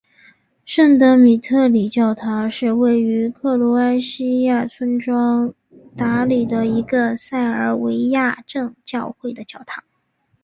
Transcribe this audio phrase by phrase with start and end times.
[0.65, 5.53] 圣德米特里教堂是位于克罗埃西亚村庄
[5.95, 9.83] 达利的一个塞尔维亚正教会的教堂。